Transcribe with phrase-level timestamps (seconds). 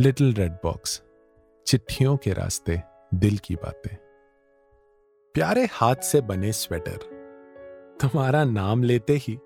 [0.00, 1.00] Little red box,
[1.66, 2.80] चिट्ठियों के रास्ते
[3.14, 3.94] दिल की बातें।
[5.34, 6.96] प्यारे हाथ से बने स्वेटर,
[8.00, 9.36] तुम्हारा नाम लेते ही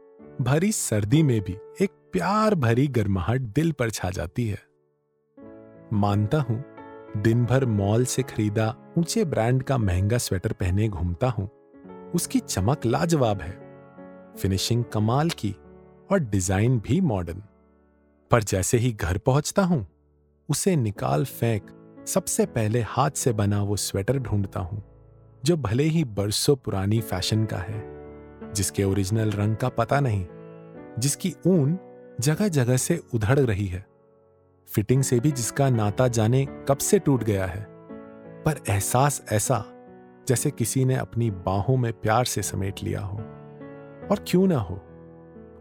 [0.41, 4.59] भरी सर्दी में भी एक प्यार भरी गर्माहट दिल पर छा जाती है।
[5.93, 6.63] मानता हूँ
[7.17, 11.49] दिन भर मॉल से खरीदा ऊँचे ब्रांड का महँगा स्वेटर पहने घूमता हूँ,
[12.15, 13.55] उसकी चमक लाजवाब है।
[14.37, 15.55] फिनिशिंग कमाल की
[16.13, 17.43] और डिज़ाइन भी मॉडर्न।
[18.31, 19.87] पर जैसे ही घर पहुँचता हूँ
[20.51, 21.67] उसे निकाल फेंक
[22.07, 24.83] सबसे पहले हाथ से बना वो स्वेटर ढूंढता हूँ,
[25.45, 27.83] जो भले ही बरसों पुरानी फ़ैशन का है,
[28.53, 30.27] जिसके ओरिजिनल रंग का पता नहीं,
[30.99, 31.79] जिसकी ऊन
[32.21, 33.87] जगह जगह से उधड़ रही है,
[34.75, 37.67] फिटिंग से भी जिसका नाता जाने कब से टूट गया है।
[38.45, 39.65] पर एहसास ऐसा,
[40.29, 43.19] जैसे किसी ने अपनी बाहों में प्यार से समेट लिया हो।
[44.11, 44.81] और क्यों ना हो?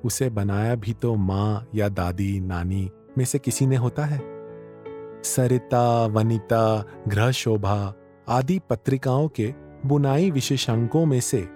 [0.06, 4.39] उसे बनाया भी तो माँ या दादी, नानी में से किसी ने होता है?
[5.24, 7.94] सरिता, वनिता ग्रह शोभा
[8.28, 9.54] आदि पत्रिकाओं के
[9.86, 11.48] बुनाई विशेषांकों में से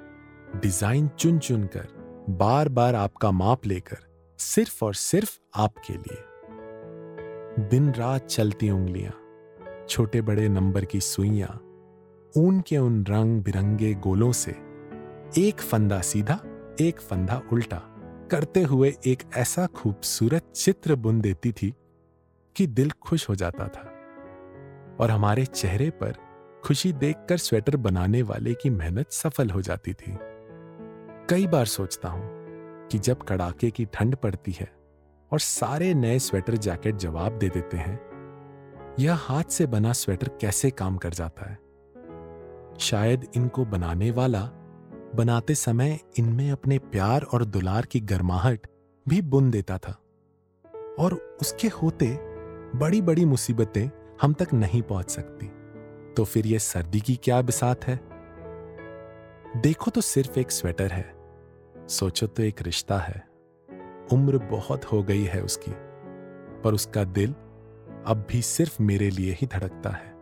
[0.55, 1.87] डिज़ाइन चुन चुन कर
[2.29, 3.97] बार बार आपका माप लेकर
[4.39, 9.13] सिर्फ़ और सिर्फ़ आपके लिए। दिन रात चलती उंगलियाँ
[9.89, 11.59] छोटे बड़े नंबर की सुइयाँ,
[12.33, 14.51] ऊन के उन रंग बिरंगे गोलों से
[15.37, 16.39] एक फंदा सीधा,
[16.81, 17.81] एक फंदा उल्टा
[18.31, 21.73] करते हुए एक ऐसा खूबसूरत चित्र बुन देती थी
[22.55, 23.89] कि दिल खुश हो जाता था
[24.99, 26.15] और हमारे चेहरे पर
[26.65, 30.17] खुशी देखकर स्वेटर बनाने वाले की मेहनत सफल हो जाती थी।
[31.29, 32.29] कई बार सोचता हूँ
[32.91, 34.73] कि जब कड़ाके की ठंड पड़ती है
[35.31, 37.99] और सारे नए स्वेटर जैकेट जवाब दे देते हैं,
[38.99, 41.59] यह हाथ से बना स्वेटर कैसे काम कर जाता है?
[42.79, 44.41] शायद इनको बनाने वाला
[45.15, 48.67] बनाते समय इनमें अपने प्यार और दुलार की गर्माहट
[49.07, 49.99] भी बुन देता था
[50.99, 52.32] और उसके होते
[52.75, 53.89] बड़ी बड़ी मुसीबतें
[54.21, 55.47] हम तक नहीं पहुँच सकती।
[56.13, 57.99] तो फिर यह सर्दी की क्या बिसात है?
[59.61, 61.15] देखो तो सिर्फ़ एक स्वेटर है,
[61.87, 63.27] सोचो तो एक रिश्ता है।
[64.13, 65.71] उम्र बहुत हो गई है उसकी,
[66.61, 67.31] पर उसका दिल
[68.07, 70.13] अब भी सिर्फ़ मेरे लिए ही धड़कता है।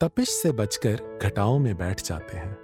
[0.00, 2.58] तपिश से बचकर घटाओं में बैठ जाते हैं।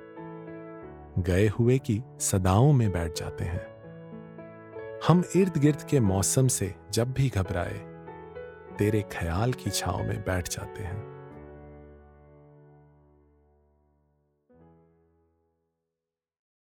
[1.19, 3.76] गए हुए की सदाओं में बैठ जाते हैं।
[5.05, 7.79] हम इर्द गिर्द के मौसम से जब भी घबराए,
[8.79, 11.16] तेरे ख्याल की छाव में बैठ जाते हैं।